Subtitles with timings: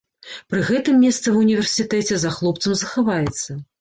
[0.53, 3.51] Пры гэтым месца ва ўніверсітэце за хлопцам захаваецца.